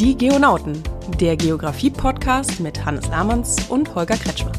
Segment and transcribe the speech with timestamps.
[0.00, 0.82] Die Geonauten,
[1.20, 4.50] der Geografie-Podcast mit Hannes Lamanns und Holger Kretschmer.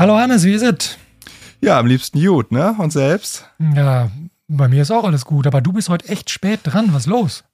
[0.00, 0.98] Hallo Hannes, wie ist es?
[1.60, 2.74] Ja, am liebsten gut, ne?
[2.76, 3.48] Und selbst?
[3.76, 4.10] Ja,
[4.56, 6.88] bei mir ist auch alles gut, aber du bist heute echt spät dran.
[6.92, 7.44] Was ist los?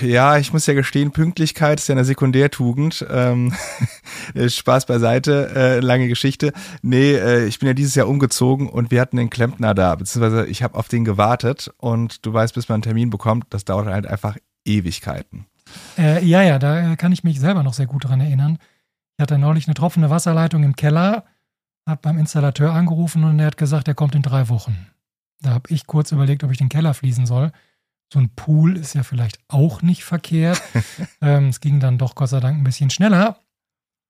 [0.00, 3.06] Ja, ich muss ja gestehen, Pünktlichkeit ist ja eine Sekundärtugend.
[3.10, 3.54] Ähm,
[4.48, 6.52] Spaß beiseite, äh, lange Geschichte.
[6.82, 10.46] Nee, äh, ich bin ja dieses Jahr umgezogen und wir hatten den Klempner da, beziehungsweise
[10.46, 13.86] ich habe auf den gewartet und du weißt, bis man einen Termin bekommt, das dauert
[13.86, 15.46] halt einfach Ewigkeiten.
[15.98, 18.58] Äh, ja, ja, da kann ich mich selber noch sehr gut dran erinnern.
[19.16, 21.24] Ich hatte neulich eine tropfende Wasserleitung im Keller
[21.88, 24.86] habe beim Installateur angerufen und er hat gesagt, er kommt in drei Wochen.
[25.40, 27.52] Da habe ich kurz überlegt, ob ich den Keller fließen soll.
[28.12, 30.60] So ein Pool ist ja vielleicht auch nicht verkehrt.
[31.20, 33.38] ähm, es ging dann doch Gott sei Dank ein bisschen schneller.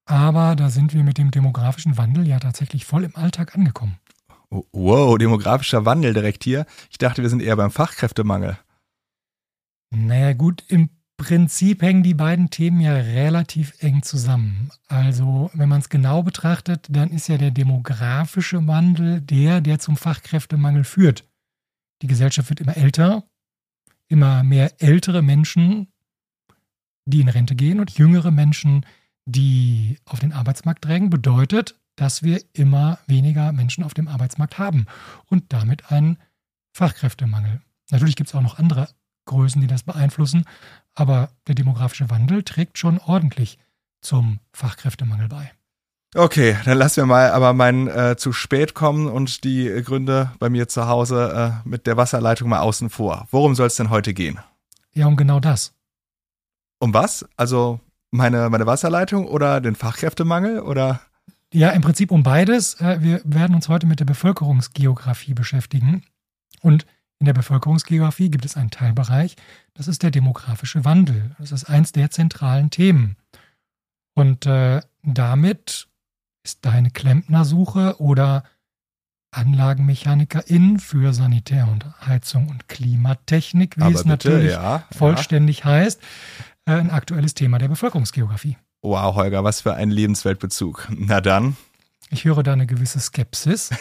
[0.06, 3.98] Aber da sind wir mit dem demografischen Wandel ja tatsächlich voll im Alltag angekommen.
[4.50, 6.64] Oh, wow, demografischer Wandel direkt hier.
[6.90, 8.58] Ich dachte, wir sind eher beim Fachkräftemangel.
[9.90, 14.70] Naja, gut, im Prinzip hängen die beiden Themen ja relativ eng zusammen.
[14.86, 19.96] Also, wenn man es genau betrachtet, dann ist ja der demografische Wandel der, der zum
[19.96, 21.24] Fachkräftemangel führt.
[22.02, 23.24] Die Gesellschaft wird immer älter,
[24.06, 25.88] immer mehr ältere Menschen,
[27.04, 28.86] die in Rente gehen und jüngere Menschen,
[29.26, 34.86] die auf den Arbeitsmarkt drängen, bedeutet, dass wir immer weniger Menschen auf dem Arbeitsmarkt haben
[35.26, 36.18] und damit einen
[36.72, 37.60] Fachkräftemangel.
[37.90, 38.88] Natürlich gibt es auch noch andere
[39.28, 40.44] Größen, die das beeinflussen,
[40.94, 43.58] aber der demografische Wandel trägt schon ordentlich
[44.00, 45.52] zum Fachkräftemangel bei.
[46.14, 50.48] Okay, dann lassen wir mal aber meinen äh, zu spät kommen und die Gründe bei
[50.48, 53.28] mir zu Hause äh, mit der Wasserleitung mal außen vor.
[53.30, 54.38] Worum soll es denn heute gehen?
[54.94, 55.74] Ja, um genau das.
[56.78, 57.26] Um was?
[57.36, 61.00] Also meine, meine Wasserleitung oder den Fachkräftemangel oder?
[61.52, 62.80] Ja, im Prinzip um beides.
[62.80, 66.04] Äh, wir werden uns heute mit der Bevölkerungsgeografie beschäftigen.
[66.62, 66.86] Und
[67.20, 69.36] in der Bevölkerungsgeografie gibt es einen Teilbereich,
[69.74, 71.34] das ist der demografische Wandel.
[71.38, 73.16] Das ist eins der zentralen Themen.
[74.14, 75.88] Und äh, damit
[76.44, 78.44] ist deine Klempnersuche oder
[79.30, 86.00] Anlagenmechanikerin für Sanitär und Heizung und Klimatechnik, wie Aber es bitte, natürlich ja, vollständig heißt,
[86.66, 88.56] äh, ein aktuelles Thema der Bevölkerungsgeografie.
[88.82, 90.88] Wow, Holger, was für ein Lebensweltbezug.
[90.90, 91.56] Na dann.
[92.10, 93.70] Ich höre da eine gewisse Skepsis.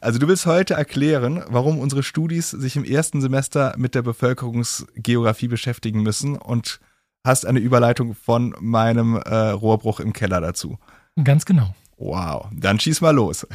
[0.00, 5.48] Also du willst heute erklären, warum unsere Studis sich im ersten Semester mit der Bevölkerungsgeografie
[5.48, 6.80] beschäftigen müssen und
[7.24, 10.78] hast eine Überleitung von meinem äh, Rohrbruch im Keller dazu.
[11.22, 11.74] Ganz genau.
[11.96, 13.46] Wow, dann schieß mal los.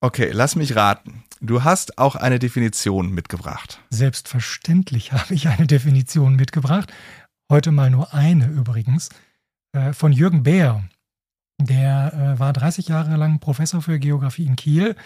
[0.00, 1.24] Okay, lass mich raten.
[1.40, 3.80] Du hast auch eine Definition mitgebracht.
[3.90, 6.92] Selbstverständlich habe ich eine Definition mitgebracht.
[7.50, 9.08] Heute mal nur eine übrigens.
[9.72, 10.84] Äh, von Jürgen Beer.
[11.66, 14.96] Der äh, war 30 Jahre lang Professor für Geografie in Kiel,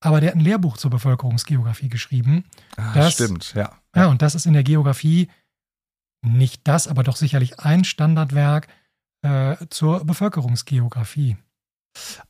[0.00, 2.44] aber der hat ein Lehrbuch zur Bevölkerungsgeografie geschrieben.
[2.76, 3.72] Ah, Das- stimmt, ja.
[3.94, 5.28] Ja, und das ist in der Geografie
[6.22, 8.68] nicht das, aber doch sicherlich ein Standardwerk
[9.22, 11.36] äh, zur Bevölkerungsgeografie.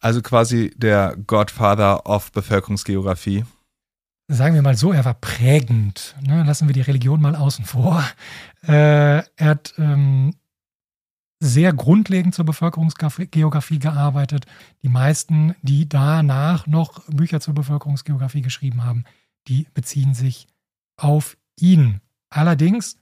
[0.01, 3.45] Also quasi der Godfather of Bevölkerungsgeografie.
[4.33, 6.15] Sagen wir mal so, er war prägend.
[6.23, 6.45] Ne?
[6.45, 8.03] Lassen wir die Religion mal außen vor.
[8.63, 8.73] Äh,
[9.19, 10.35] er hat ähm,
[11.41, 14.45] sehr grundlegend zur Bevölkerungsgeografie gearbeitet.
[14.83, 19.05] Die meisten, die danach noch Bücher zur Bevölkerungsgeografie geschrieben haben,
[19.49, 20.47] die beziehen sich
[20.97, 22.01] auf ihn.
[22.29, 22.99] Allerdings,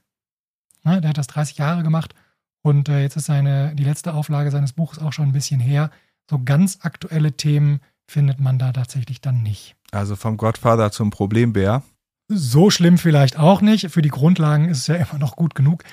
[0.83, 2.15] ne, der hat das 30 Jahre gemacht
[2.61, 5.91] und äh, jetzt ist seine, die letzte Auflage seines Buches auch schon ein bisschen her.
[6.29, 9.75] So ganz aktuelle Themen findet man da tatsächlich dann nicht.
[9.91, 11.83] Also vom Godfather zum Problembär.
[12.27, 13.89] So schlimm vielleicht auch nicht.
[13.89, 15.83] Für die Grundlagen ist es ja immer noch gut genug.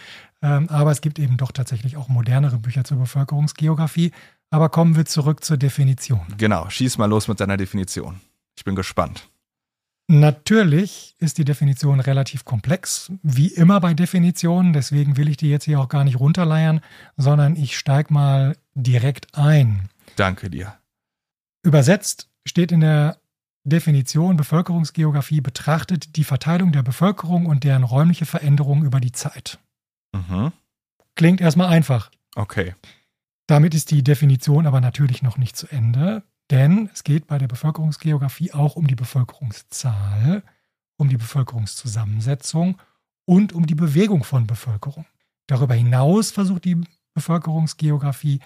[0.43, 4.13] Ähm, aber es gibt eben doch tatsächlich auch modernere Bücher zur Bevölkerungsgeografie.
[4.51, 6.23] Aber kommen wir zurück zur Definition.
[6.37, 8.21] Genau, schieß mal los mit deiner Definition.
[8.57, 9.29] Ich bin gespannt.
[10.09, 14.73] Natürlich ist die Definition relativ komplex, wie immer bei Definitionen.
[14.73, 16.81] Deswegen will ich die jetzt hier auch gar nicht runterleiern,
[17.17, 19.89] sondern ich steige mal direkt ein.
[20.15, 20.75] Danke dir.
[21.65, 23.19] Übersetzt steht in der
[23.65, 29.59] Definition Bevölkerungsgeografie betrachtet die Verteilung der Bevölkerung und deren räumliche Veränderung über die Zeit.
[30.17, 30.53] Mhm.
[31.15, 32.11] Klingt erstmal einfach.
[32.35, 32.75] Okay.
[33.47, 37.49] Damit ist die Definition aber natürlich noch nicht zu Ende, denn es geht bei der
[37.49, 40.43] Bevölkerungsgeografie auch um die Bevölkerungszahl,
[40.97, 42.79] um die Bevölkerungszusammensetzung
[43.25, 45.07] und um die Bewegung von Bevölkerung.
[45.47, 46.81] Darüber hinaus versucht die
[47.15, 48.41] Bevölkerungsgeografie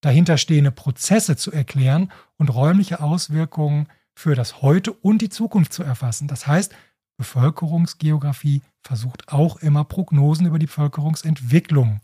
[0.00, 6.28] dahinterstehende Prozesse zu erklären und räumliche Auswirkungen für das Heute und die Zukunft zu erfassen.
[6.28, 6.74] Das heißt,
[7.16, 12.00] Bevölkerungsgeografie versucht auch immer Prognosen über die Bevölkerungsentwicklung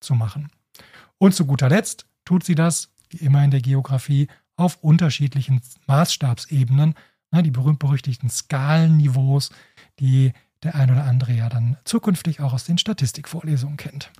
[0.00, 0.50] zu machen.
[1.18, 6.94] Und zu guter Letzt tut sie das, wie immer in der Geografie, auf unterschiedlichen Maßstabsebenen,
[7.30, 9.50] ne, die berühmt-berüchtigten Skalenniveaus,
[10.00, 10.32] die
[10.62, 14.10] der ein oder andere ja dann zukünftig auch aus den Statistikvorlesungen kennt.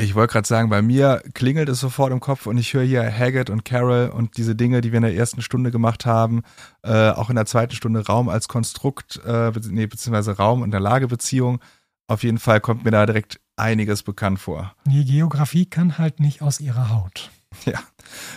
[0.00, 3.02] Ich wollte gerade sagen, bei mir klingelt es sofort im Kopf und ich höre hier
[3.02, 6.42] Haggett und Carol und diese Dinge, die wir in der ersten Stunde gemacht haben,
[6.82, 10.80] äh, auch in der zweiten Stunde Raum als Konstrukt, äh, nee, beziehungsweise Raum und der
[10.80, 11.60] Lagebeziehung.
[12.06, 14.74] Auf jeden Fall kommt mir da direkt einiges bekannt vor.
[14.86, 17.30] Die Geografie kann halt nicht aus ihrer Haut.
[17.66, 17.80] Ja.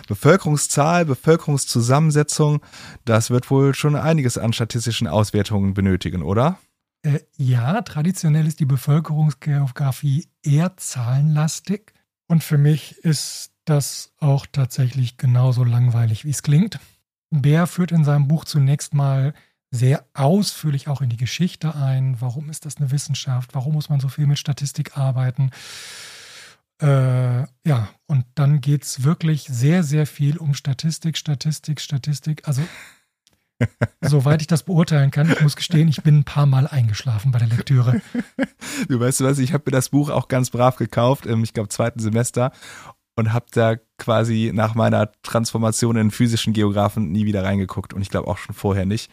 [0.07, 2.61] Bevölkerungszahl, Bevölkerungszusammensetzung,
[3.05, 6.57] das wird wohl schon einiges an statistischen Auswertungen benötigen, oder?
[7.03, 11.93] Äh, ja, traditionell ist die Bevölkerungsgeografie eher zahlenlastig.
[12.27, 16.79] Und für mich ist das auch tatsächlich genauso langweilig, wie es klingt.
[17.29, 19.33] Bär führt in seinem Buch zunächst mal
[19.71, 22.21] sehr ausführlich auch in die Geschichte ein.
[22.21, 23.53] Warum ist das eine Wissenschaft?
[23.53, 25.49] Warum muss man so viel mit Statistik arbeiten?
[26.79, 32.47] Äh, ja, und dann geht es wirklich sehr, sehr viel um Statistik, Statistik, Statistik.
[32.47, 32.61] Also
[34.01, 37.39] Soweit ich das beurteilen kann, ich muss gestehen, ich bin ein paar Mal eingeschlafen bei
[37.39, 38.01] der Lektüre.
[38.87, 41.69] Du weißt was, ich habe mir das Buch auch ganz brav gekauft, im, ich glaube,
[41.69, 42.51] zweiten Semester
[43.15, 48.09] und habe da quasi nach meiner Transformation in physischen Geografen nie wieder reingeguckt und ich
[48.09, 49.11] glaube auch schon vorher nicht.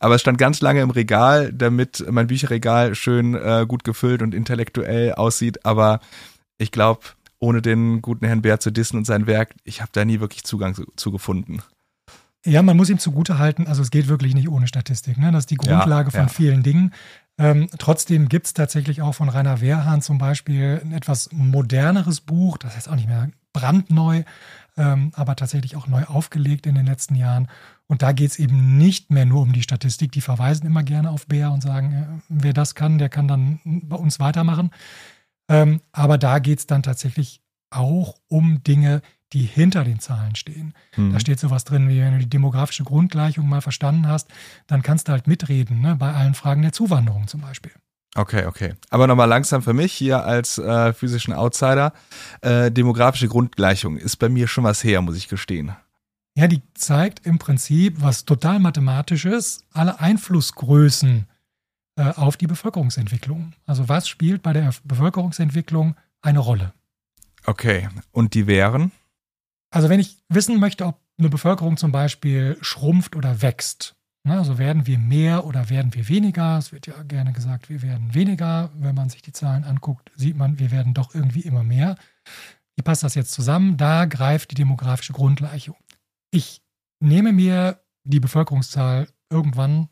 [0.00, 4.34] Aber es stand ganz lange im Regal, damit mein Bücherregal schön äh, gut gefüllt und
[4.34, 5.64] intellektuell aussieht.
[5.64, 6.00] Aber
[6.58, 7.00] ich glaube,
[7.38, 10.44] ohne den guten Herrn Bär zu dissen und sein Werk, ich habe da nie wirklich
[10.44, 11.62] Zugang zu, zu gefunden.
[12.44, 15.16] Ja, man muss ihm zugute halten, also es geht wirklich nicht ohne Statistik.
[15.16, 15.30] Ne?
[15.30, 16.32] Das ist die Grundlage ja, von ja.
[16.32, 16.92] vielen Dingen.
[17.38, 22.58] Ähm, trotzdem gibt es tatsächlich auch von Rainer Wehrhahn zum Beispiel ein etwas moderneres Buch,
[22.58, 24.24] das heißt auch nicht mehr brandneu,
[24.76, 27.48] ähm, aber tatsächlich auch neu aufgelegt in den letzten Jahren.
[27.86, 30.12] Und da geht es eben nicht mehr nur um die Statistik.
[30.12, 33.60] Die verweisen immer gerne auf Bär und sagen, äh, wer das kann, der kann dann
[33.64, 34.70] bei uns weitermachen.
[35.48, 37.40] Ähm, aber da geht es dann tatsächlich
[37.70, 39.02] auch um Dinge,
[39.32, 40.74] die hinter den Zahlen stehen.
[40.96, 41.12] Mhm.
[41.12, 44.28] Da steht sowas drin, wie wenn du die demografische Grundgleichung mal verstanden hast,
[44.66, 47.72] dann kannst du halt mitreden, ne, bei allen Fragen der Zuwanderung zum Beispiel.
[48.14, 48.74] Okay, okay.
[48.90, 51.94] Aber nochmal langsam für mich hier als äh, physischen Outsider.
[52.42, 55.72] Äh, demografische Grundgleichung ist bei mir schon was her, muss ich gestehen.
[56.34, 61.26] Ja, die zeigt im Prinzip was total mathematisches, alle Einflussgrößen
[61.96, 63.52] äh, auf die Bevölkerungsentwicklung.
[63.66, 66.72] Also was spielt bei der Bevölkerungsentwicklung eine Rolle?
[67.44, 68.92] Okay, und die wären?
[69.72, 74.58] Also wenn ich wissen möchte, ob eine Bevölkerung zum Beispiel schrumpft oder wächst, ne, also
[74.58, 78.70] werden wir mehr oder werden wir weniger, es wird ja gerne gesagt, wir werden weniger,
[78.74, 81.96] wenn man sich die Zahlen anguckt, sieht man, wir werden doch irgendwie immer mehr.
[82.76, 83.78] Wie passt das jetzt zusammen?
[83.78, 85.76] Da greift die demografische Grundgleichung.
[86.30, 86.62] Ich
[87.00, 89.88] nehme mir die Bevölkerungszahl irgendwann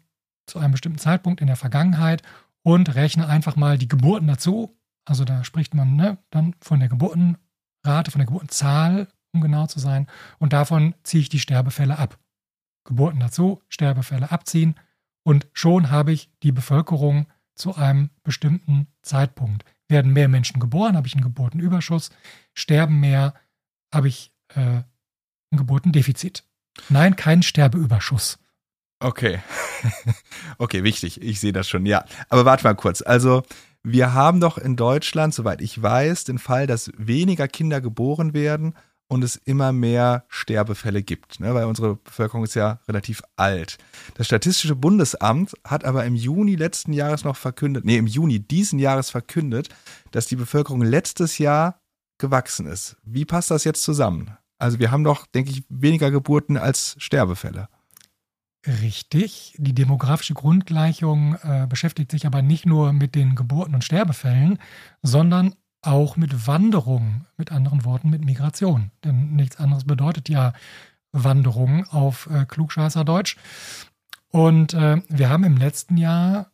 [0.46, 2.22] zu einem bestimmten Zeitpunkt in der Vergangenheit
[2.62, 4.76] und rechne einfach mal die Geburten dazu.
[5.06, 9.78] Also da spricht man ne, dann von der Geburtenrate, von der Geburtenzahl um genau zu
[9.78, 10.06] sein.
[10.38, 12.18] Und davon ziehe ich die Sterbefälle ab.
[12.84, 14.74] Geburten dazu, Sterbefälle abziehen.
[15.22, 19.64] Und schon habe ich die Bevölkerung zu einem bestimmten Zeitpunkt.
[19.88, 22.10] Werden mehr Menschen geboren, habe ich einen Geburtenüberschuss.
[22.54, 23.34] Sterben mehr,
[23.92, 24.82] habe ich äh,
[25.52, 26.44] ein Geburtendefizit.
[26.88, 28.38] Nein, kein Sterbeüberschuss.
[29.00, 29.40] Okay.
[30.58, 31.20] okay, wichtig.
[31.22, 31.86] Ich sehe das schon.
[31.86, 32.04] Ja.
[32.28, 33.02] Aber warte mal kurz.
[33.02, 33.42] Also,
[33.82, 38.74] wir haben doch in Deutschland, soweit ich weiß, den Fall, dass weniger Kinder geboren werden
[39.10, 43.76] und es immer mehr Sterbefälle gibt, ne, weil unsere Bevölkerung ist ja relativ alt.
[44.14, 48.78] Das Statistische Bundesamt hat aber im Juni letzten Jahres noch verkündet, nee, im Juni diesen
[48.78, 49.68] Jahres verkündet,
[50.12, 51.80] dass die Bevölkerung letztes Jahr
[52.18, 52.96] gewachsen ist.
[53.02, 54.36] Wie passt das jetzt zusammen?
[54.58, 57.68] Also wir haben doch, denke ich, weniger Geburten als Sterbefälle.
[58.64, 59.54] Richtig.
[59.56, 64.58] Die demografische Grundgleichung äh, beschäftigt sich aber nicht nur mit den Geburten und Sterbefällen,
[65.02, 68.90] sondern auch mit Wanderung, mit anderen Worten mit Migration.
[69.04, 70.52] Denn nichts anderes bedeutet ja
[71.12, 73.36] Wanderung auf äh, Klugscheißerdeutsch.
[74.30, 76.50] Und äh, wir haben im letzten Jahr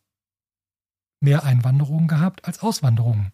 [1.21, 3.33] mehr Einwanderungen gehabt als Auswanderungen.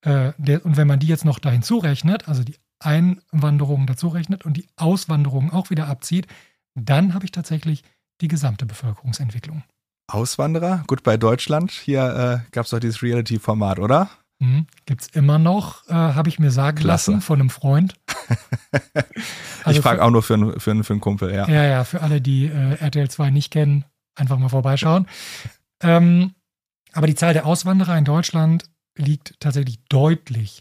[0.00, 4.56] Äh, und wenn man die jetzt noch dahin zurechnet, also die Einwanderungen dazu rechnet und
[4.56, 6.26] die Auswanderungen auch wieder abzieht,
[6.74, 7.84] dann habe ich tatsächlich
[8.20, 9.62] die gesamte Bevölkerungsentwicklung.
[10.08, 10.84] Auswanderer?
[10.86, 14.10] Gut, bei Deutschland, hier äh, gab es doch dieses Reality-Format, oder?
[14.42, 14.66] Mhm.
[14.86, 17.12] Gibt es immer noch, äh, habe ich mir sagen Klasse.
[17.12, 17.94] lassen von einem Freund.
[19.62, 21.48] also ich frage auch nur für, einen, für, für einen Kumpel, ja.
[21.48, 23.84] Ja, ja, für alle, die äh, RTL 2 nicht kennen,
[24.16, 25.06] einfach mal vorbeischauen.
[25.80, 26.34] ähm,
[26.92, 28.64] aber die Zahl der Auswanderer in Deutschland
[28.98, 30.60] liegt tatsächlich deutlich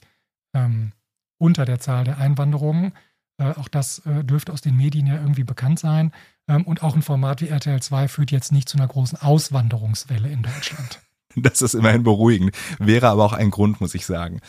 [0.53, 0.91] ähm,
[1.39, 2.93] unter der Zahl der Einwanderungen.
[3.39, 6.11] Äh, auch das äh, dürfte aus den Medien ja irgendwie bekannt sein.
[6.47, 10.29] Ähm, und auch ein Format wie RTL 2 führt jetzt nicht zu einer großen Auswanderungswelle
[10.29, 11.01] in Deutschland.
[11.41, 12.55] Das ist immerhin beruhigend.
[12.79, 14.41] Wäre aber auch ein Grund, muss ich sagen.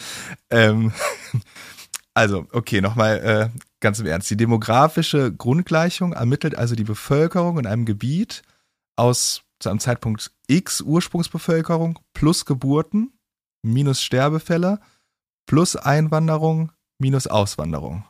[0.50, 0.92] Ähm,
[2.14, 4.30] Also, okay, nochmal äh, ganz im Ernst.
[4.30, 8.42] Die demografische Grundgleichung ermittelt also die Bevölkerung in einem Gebiet
[8.96, 13.12] aus zu einem Zeitpunkt X Ursprungsbevölkerung plus Geburten
[13.62, 14.80] minus Sterbefälle
[15.46, 18.04] plus Einwanderung minus Auswanderung.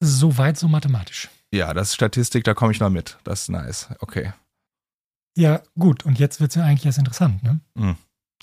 [0.00, 1.28] Soweit so mathematisch.
[1.50, 3.18] Ja, das ist Statistik, da komme ich noch mit.
[3.24, 3.88] Das ist nice.
[4.00, 4.32] Okay.
[5.38, 6.04] Ja, gut.
[6.04, 7.60] Und jetzt wird es ja eigentlich erst interessant, ne?
[7.74, 7.96] Mhm.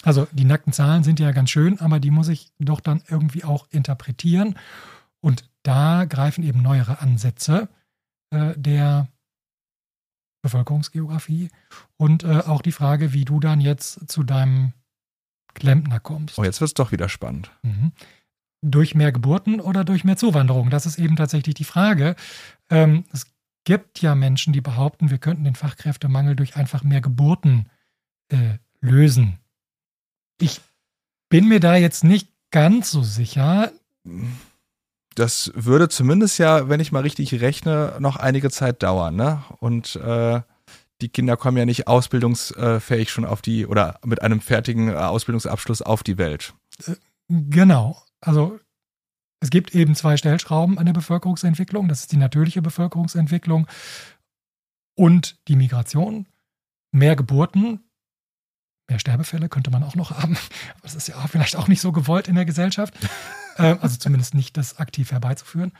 [0.03, 3.43] Also die nackten Zahlen sind ja ganz schön, aber die muss ich doch dann irgendwie
[3.43, 4.57] auch interpretieren.
[5.19, 7.67] Und da greifen eben neuere Ansätze
[8.29, 9.09] äh, der
[10.41, 11.49] Bevölkerungsgeografie
[11.97, 14.73] und äh, auch die Frage, wie du dann jetzt zu deinem
[15.53, 16.37] Klempner kommst.
[16.37, 17.51] Oh, jetzt wird es doch wieder spannend.
[17.63, 17.91] Mhm.
[18.61, 20.69] Durch mehr Geburten oder durch mehr Zuwanderung?
[20.69, 22.15] Das ist eben tatsächlich die Frage.
[22.69, 23.25] Ähm, es
[23.65, 27.69] gibt ja Menschen, die behaupten, wir könnten den Fachkräftemangel durch einfach mehr Geburten
[28.29, 29.39] äh, lösen.
[30.39, 30.61] Ich
[31.29, 33.71] bin mir da jetzt nicht ganz so sicher.
[35.15, 39.15] Das würde zumindest ja, wenn ich mal richtig rechne, noch einige Zeit dauern.
[39.15, 39.43] Ne?
[39.59, 40.41] Und äh,
[41.01, 45.81] die Kinder kommen ja nicht ausbildungsfähig schon auf die oder mit einem fertigen äh, Ausbildungsabschluss
[45.81, 46.53] auf die Welt.
[46.85, 46.95] Äh,
[47.27, 48.01] genau.
[48.21, 48.59] Also
[49.45, 51.87] es gibt eben zwei Stellschrauben an der Bevölkerungsentwicklung.
[51.87, 53.67] Das ist die natürliche Bevölkerungsentwicklung
[54.95, 56.25] und die Migration.
[56.91, 57.81] Mehr Geburten
[58.87, 60.37] Mehr Sterbefälle könnte man auch noch haben.
[60.71, 62.93] Aber das ist ja auch vielleicht auch nicht so gewollt in der Gesellschaft.
[63.57, 65.71] ähm, also zumindest nicht das aktiv herbeizuführen.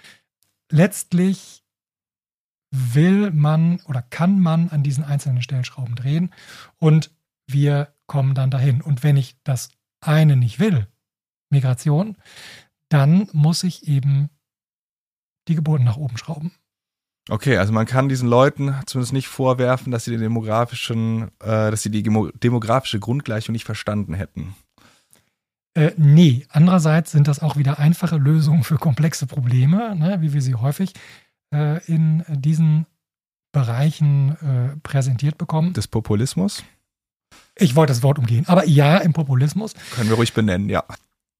[0.72, 1.64] Letztlich
[2.72, 6.34] will man oder kann man an diesen einzelnen Stellschrauben drehen
[6.78, 7.12] und
[7.48, 8.82] wir kommen dann dahin.
[8.82, 9.70] Und wenn ich das
[10.02, 10.88] eine nicht will,
[11.50, 12.18] Migration,
[12.90, 14.30] dann muss ich eben
[15.48, 16.52] die Geburten nach oben schrauben.
[17.28, 21.82] Okay, also man kann diesen Leuten zumindest nicht vorwerfen, dass sie den demografischen, äh, dass
[21.82, 24.56] sie die demografische Grundgleichung nicht verstanden hätten.
[25.74, 30.42] Äh, nee, andererseits sind das auch wieder einfache Lösungen für komplexe Probleme, ne, wie wir
[30.42, 30.94] sie häufig
[31.54, 32.86] äh, in diesen
[33.52, 35.74] Bereichen äh, präsentiert bekommen.
[35.74, 36.64] Des Populismus?
[37.56, 39.74] Ich wollte das Wort umgehen, aber ja, im Populismus.
[39.96, 40.84] Können wir ruhig benennen, ja.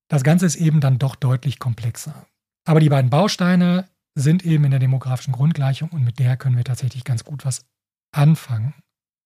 [0.08, 2.28] Das Ganze ist eben dann doch deutlich komplexer.
[2.66, 6.64] Aber die beiden Bausteine sind eben in der demografischen Grundgleichung und mit der können wir
[6.64, 7.66] tatsächlich ganz gut was
[8.12, 8.74] anfangen.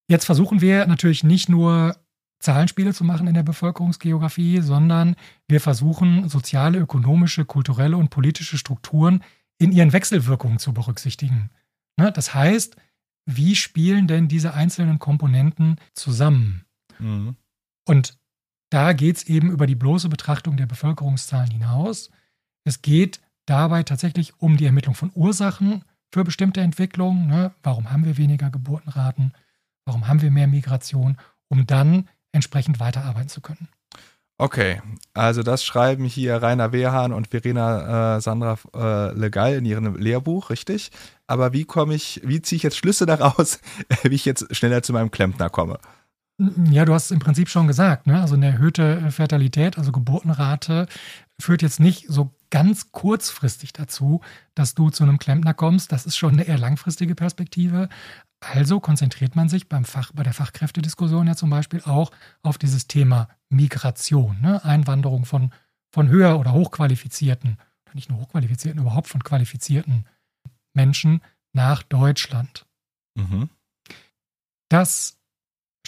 [0.09, 1.95] Jetzt versuchen wir natürlich nicht nur
[2.39, 5.15] Zahlenspiele zu machen in der Bevölkerungsgeografie, sondern
[5.47, 9.23] wir versuchen soziale, ökonomische, kulturelle und politische Strukturen
[9.59, 11.51] in ihren Wechselwirkungen zu berücksichtigen.
[11.97, 12.77] Ne, das heißt,
[13.25, 16.65] wie spielen denn diese einzelnen Komponenten zusammen?
[16.97, 17.35] Mhm.
[17.85, 18.17] Und
[18.69, 22.11] da geht es eben über die bloße Betrachtung der Bevölkerungszahlen hinaus.
[22.63, 27.27] Es geht dabei tatsächlich um die Ermittlung von Ursachen für bestimmte Entwicklungen.
[27.27, 27.51] Ne?
[27.63, 29.33] Warum haben wir weniger Geburtenraten?
[29.85, 31.17] Warum haben wir mehr Migration?
[31.47, 33.67] Um dann entsprechend weiterarbeiten zu können.
[34.41, 34.81] Okay,
[35.13, 40.49] also das schreiben hier Rainer Wehrhahn und Verena äh, Sandra äh, Legal in ihrem Lehrbuch,
[40.49, 40.91] richtig?
[41.27, 43.59] Aber wie komme ich, wie ziehe ich jetzt Schlüsse daraus,
[44.03, 45.79] wie ich jetzt schneller zu meinem Klempner komme?
[46.71, 48.21] Ja, du hast es im Prinzip schon gesagt, ne?
[48.21, 50.87] Also eine erhöhte Fertilität, also Geburtenrate,
[51.39, 54.21] führt jetzt nicht so ganz kurzfristig dazu,
[54.55, 55.91] dass du zu einem Klempner kommst.
[55.91, 57.89] Das ist schon eine eher langfristige Perspektive.
[58.39, 62.87] Also konzentriert man sich beim Fach, bei der Fachkräftediskussion ja zum Beispiel auch auf dieses
[62.87, 64.63] Thema Migration, ne?
[64.63, 65.51] Einwanderung von,
[65.91, 67.57] von höher- oder hochqualifizierten,
[67.93, 70.05] nicht nur hochqualifizierten, überhaupt von qualifizierten
[70.73, 72.65] Menschen nach Deutschland.
[73.15, 73.49] Mhm.
[74.69, 75.18] Das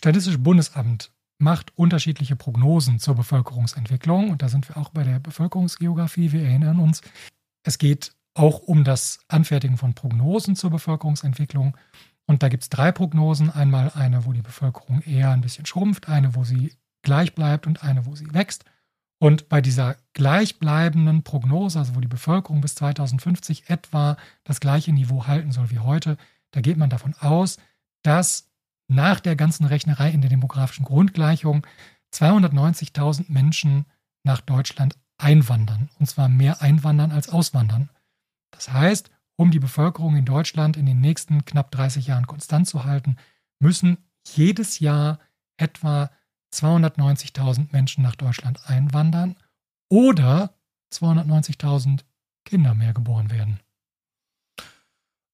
[0.04, 4.32] Statistische Bundesamt macht unterschiedliche Prognosen zur Bevölkerungsentwicklung.
[4.32, 6.32] Und da sind wir auch bei der Bevölkerungsgeografie.
[6.32, 7.02] Wir erinnern uns,
[7.62, 11.78] es geht auch um das Anfertigen von Prognosen zur Bevölkerungsentwicklung.
[12.26, 13.52] Und da gibt es drei Prognosen.
[13.52, 17.84] Einmal eine, wo die Bevölkerung eher ein bisschen schrumpft, eine, wo sie gleich bleibt und
[17.84, 18.66] eine, wo sie wächst.
[19.20, 25.28] Und bei dieser gleichbleibenden Prognose, also wo die Bevölkerung bis 2050 etwa das gleiche Niveau
[25.28, 26.18] halten soll wie heute,
[26.50, 27.60] da geht man davon aus,
[28.02, 28.51] dass
[28.92, 31.66] nach der ganzen Rechnerei in der demografischen Grundgleichung
[32.14, 33.86] 290.000 Menschen
[34.24, 35.90] nach Deutschland einwandern.
[36.00, 37.90] Und zwar mehr einwandern als auswandern.
[38.52, 42.84] Das heißt, um die Bevölkerung in Deutschland in den nächsten knapp 30 Jahren konstant zu
[42.84, 43.16] halten,
[43.60, 45.20] müssen jedes Jahr
[45.58, 46.12] etwa
[46.54, 49.38] 290.000 Menschen nach Deutschland einwandern
[49.90, 50.54] oder
[50.94, 52.02] 290.000
[52.44, 53.60] Kinder mehr geboren werden.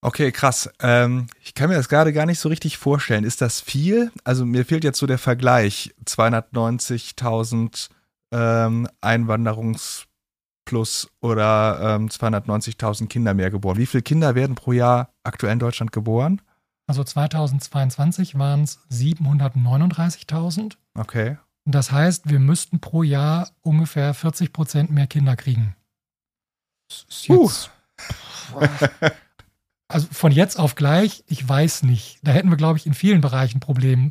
[0.08, 0.70] Okay, krass.
[0.80, 3.24] Ähm, ich kann mir das gerade gar nicht so richtig vorstellen.
[3.24, 4.10] Ist das viel?
[4.24, 5.94] Also mir fehlt jetzt so der Vergleich.
[6.06, 7.90] 290.000
[8.32, 13.76] ähm, Einwanderungsplus oder ähm, 290.000 Kinder mehr geboren.
[13.76, 16.40] Wie viele Kinder werden pro Jahr aktuell in Deutschland geboren?
[16.86, 20.78] Also 2022 waren es 739.000.
[20.94, 21.36] Okay.
[21.66, 25.76] Das heißt, wir müssten pro Jahr ungefähr 40 Prozent mehr Kinder kriegen.
[26.88, 27.70] Das ist jetzt,
[29.88, 32.18] also von jetzt auf gleich, ich weiß nicht.
[32.22, 34.10] Da hätten wir, glaube ich, in vielen Bereichen Probleme.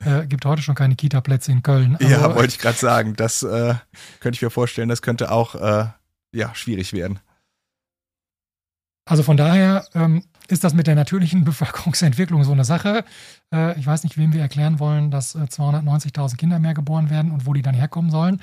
[0.00, 1.96] Äh, gibt heute schon keine Kita-Plätze in Köln.
[1.96, 3.16] Also, ja, wollte ich gerade sagen.
[3.16, 3.74] Das äh,
[4.20, 5.86] könnte ich mir vorstellen, das könnte auch äh,
[6.32, 7.18] ja, schwierig werden.
[9.06, 13.04] Also von daher ähm, ist das mit der natürlichen Bevölkerungsentwicklung so eine Sache.
[13.52, 17.32] Äh, ich weiß nicht, wem wir erklären wollen, dass äh, 290.000 Kinder mehr geboren werden
[17.32, 18.40] und wo die dann herkommen sollen.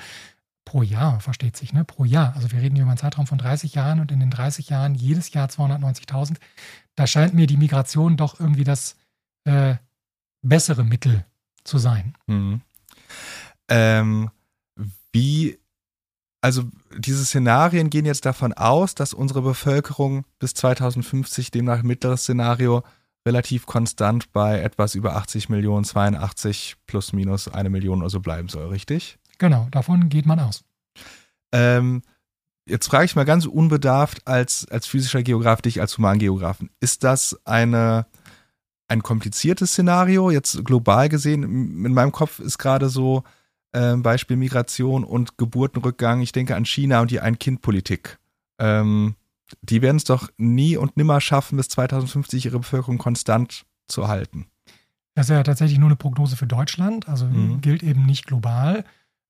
[0.66, 1.84] Pro Jahr, versteht sich, ne?
[1.84, 2.34] Pro Jahr.
[2.34, 4.94] Also wir reden hier über einen Zeitraum von 30 Jahren und in den 30 Jahren
[4.94, 6.36] jedes Jahr 290.000.
[6.96, 8.96] Da scheint mir die Migration doch irgendwie das
[9.44, 9.76] äh,
[10.42, 11.24] bessere Mittel
[11.64, 12.14] zu sein.
[12.26, 12.60] Mhm.
[13.68, 14.30] Ähm,
[15.12, 15.58] wie
[16.40, 16.64] also
[16.96, 22.84] diese Szenarien gehen jetzt davon aus, dass unsere Bevölkerung bis 2050 demnach mittleres Szenario
[23.26, 28.48] relativ konstant bei etwas über 80 Millionen, 82 plus minus eine Million oder so bleiben
[28.48, 29.18] soll, richtig?
[29.38, 30.64] Genau, davon geht man aus.
[31.52, 32.02] Ähm,
[32.66, 36.70] jetzt frage ich mal ganz unbedarft als, als physischer Geograf, dich als Humangeografen.
[36.80, 38.06] Ist das eine,
[38.88, 41.42] ein kompliziertes Szenario, jetzt global gesehen?
[41.42, 43.24] In meinem Kopf ist gerade so,
[43.72, 46.20] äh, Beispiel Migration und Geburtenrückgang.
[46.22, 48.18] Ich denke an China und die Ein-Kind-Politik.
[48.58, 49.16] Ähm,
[49.62, 54.46] die werden es doch nie und nimmer schaffen, bis 2050 ihre Bevölkerung konstant zu halten.
[55.14, 57.60] Das ist ja tatsächlich nur eine Prognose für Deutschland, also mhm.
[57.60, 58.84] gilt eben nicht global.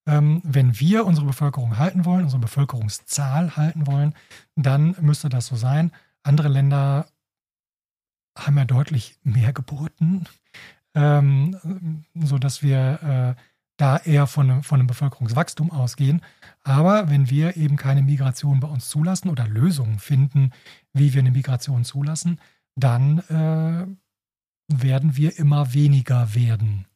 [0.07, 4.15] Ähm, wenn wir unsere Bevölkerung halten wollen, unsere Bevölkerungszahl halten wollen,
[4.55, 5.91] dann müsste das so sein.
[6.23, 7.05] Andere Länder
[8.37, 10.25] haben ja deutlich mehr Geburten,
[10.95, 13.41] ähm, sodass wir äh,
[13.77, 16.21] da eher von einem, von einem Bevölkerungswachstum ausgehen.
[16.63, 20.51] Aber wenn wir eben keine Migration bei uns zulassen oder Lösungen finden,
[20.93, 22.39] wie wir eine Migration zulassen,
[22.75, 23.87] dann äh,
[24.67, 26.86] werden wir immer weniger werden.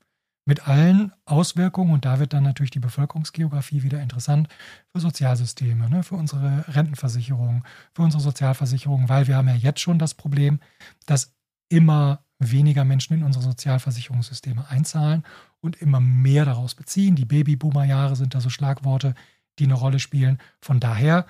[0.46, 4.48] Mit allen Auswirkungen, und da wird dann natürlich die Bevölkerungsgeografie wieder interessant
[4.92, 10.00] für Sozialsysteme, ne, für unsere Rentenversicherung, für unsere Sozialversicherung, weil wir haben ja jetzt schon
[10.00, 10.60] das Problem,
[11.06, 11.36] dass
[11.70, 15.24] immer weniger Menschen in unsere Sozialversicherungssysteme einzahlen
[15.62, 17.16] und immer mehr daraus beziehen.
[17.16, 19.14] Die Babyboomer-Jahre sind da so Schlagworte,
[19.60, 20.40] die eine Rolle spielen.
[20.60, 21.28] Von daher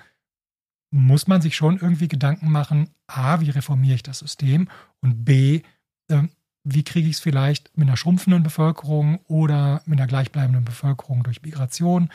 [0.90, 4.68] muss man sich schon irgendwie Gedanken machen, a, wie reformiere ich das System
[5.00, 5.62] und b,
[6.08, 6.22] äh,
[6.64, 11.42] wie kriege ich es vielleicht mit einer schrumpfenden Bevölkerung oder mit einer gleichbleibenden Bevölkerung durch
[11.42, 12.10] Migration,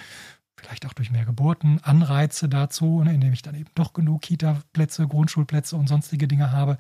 [0.60, 5.08] vielleicht auch durch mehr Geburten, Anreize dazu, ne, indem ich dann eben doch genug Kita-Plätze,
[5.08, 6.78] Grundschulplätze und sonstige Dinge habe.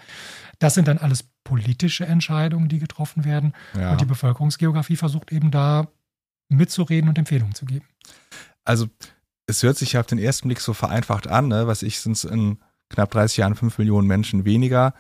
[0.60, 3.54] Das sind dann alles politische Entscheidungen, die getroffen werden.
[3.78, 3.92] Ja.
[3.92, 5.88] Und die Bevölkerungsgeografie versucht eben da
[6.50, 7.86] mitzureden und Empfehlungen zu geben.
[8.64, 8.88] Also
[9.46, 11.68] es hört sich ja auf den ersten Blick so vereinfacht an, ne?
[11.68, 14.94] was ich sind in knapp 30 Jahren 5 Millionen Menschen weniger,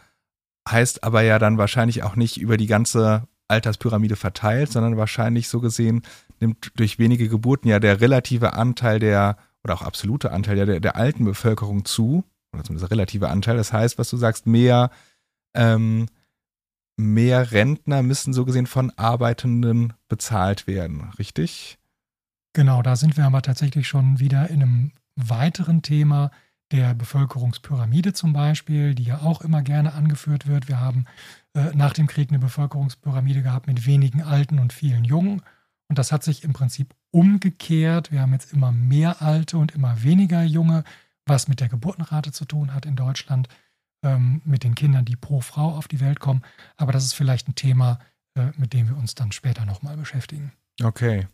[0.69, 5.59] heißt aber ja dann wahrscheinlich auch nicht über die ganze Alterspyramide verteilt, sondern wahrscheinlich so
[5.59, 6.03] gesehen
[6.39, 10.95] nimmt durch wenige Geburten ja der relative Anteil der oder auch absolute Anteil der, der
[10.95, 13.57] alten Bevölkerung zu, oder zumindest der relative Anteil.
[13.57, 14.91] Das heißt, was du sagst, mehr
[15.55, 16.07] ähm,
[16.97, 21.77] mehr Rentner müssen so gesehen von Arbeitenden bezahlt werden, richtig?
[22.53, 26.31] Genau, da sind wir aber tatsächlich schon wieder in einem weiteren Thema
[26.71, 30.67] der Bevölkerungspyramide zum Beispiel, die ja auch immer gerne angeführt wird.
[30.67, 31.05] Wir haben
[31.53, 35.41] äh, nach dem Krieg eine Bevölkerungspyramide gehabt mit wenigen Alten und vielen Jungen.
[35.87, 38.11] Und das hat sich im Prinzip umgekehrt.
[38.11, 40.83] Wir haben jetzt immer mehr Alte und immer weniger Junge,
[41.25, 43.47] was mit der Geburtenrate zu tun hat in Deutschland
[44.03, 46.41] ähm, mit den Kindern, die pro Frau auf die Welt kommen.
[46.75, 47.99] Aber das ist vielleicht ein Thema,
[48.35, 50.51] äh, mit dem wir uns dann später nochmal beschäftigen.
[50.83, 51.27] Okay.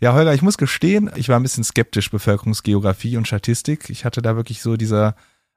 [0.00, 3.90] Ja, Holger, ich muss gestehen, ich war ein bisschen skeptisch Bevölkerungsgeografie und Statistik.
[3.90, 5.14] Ich hatte da wirklich so diese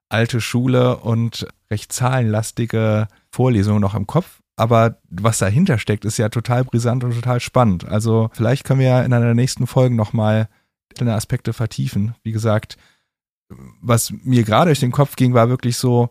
[0.10, 4.42] alte Schule und recht zahlenlastige Vorlesungen noch im Kopf.
[4.58, 7.86] Aber was dahinter steckt, ist ja total brisant und total spannend.
[7.86, 10.50] Also vielleicht können wir ja in einer der nächsten Folgen nochmal
[10.96, 12.14] deine Aspekte vertiefen.
[12.22, 12.78] Wie gesagt,
[13.82, 16.10] was mir gerade durch den Kopf ging, war wirklich so,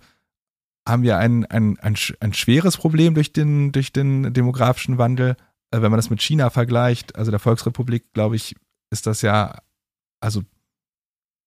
[0.88, 5.36] haben wir ein, ein, ein, ein schweres Problem durch den, durch den demografischen Wandel.
[5.70, 8.56] Äh, wenn man das mit China vergleicht, also der Volksrepublik, glaube ich,
[8.90, 9.58] ist das ja,
[10.20, 10.42] also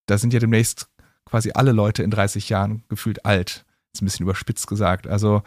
[0.06, 0.88] da sind ja demnächst
[1.24, 3.64] quasi alle Leute in 30 Jahren gefühlt alt.
[3.92, 5.06] Ist ein bisschen überspitzt gesagt.
[5.06, 5.42] Also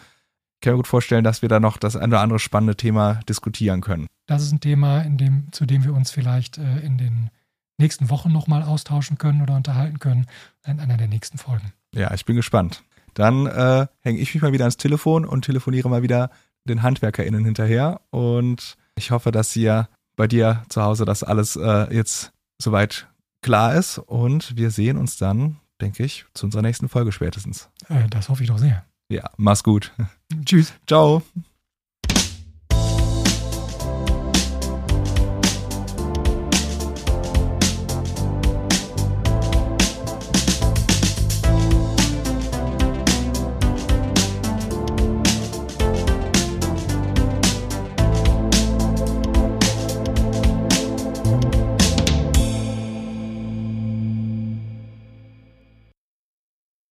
[0.55, 3.19] ich kann mir gut vorstellen, dass wir da noch das eine oder andere spannende Thema
[3.29, 4.07] diskutieren können.
[4.25, 7.29] Das ist ein Thema, in dem, zu dem wir uns vielleicht äh, in den
[7.77, 10.25] nächsten Wochen nochmal austauschen können oder unterhalten können
[10.65, 11.73] in einer der nächsten Folgen.
[11.93, 12.83] Ja, ich bin gespannt.
[13.13, 16.29] Dann äh, hänge ich mich mal wieder ans Telefon und telefoniere mal wieder
[16.67, 18.01] den HandwerkerInnen hinterher.
[18.11, 23.07] Und ich hoffe, dass hier bei dir zu Hause das alles äh, jetzt soweit
[23.41, 23.97] klar ist.
[23.97, 27.69] Und wir sehen uns dann, denke ich, zu unserer nächsten Folge spätestens.
[27.89, 28.85] Äh, das hoffe ich doch sehr.
[29.09, 29.93] Ja, mach's gut.
[30.45, 30.73] Tschüss.
[30.85, 31.23] Ciao.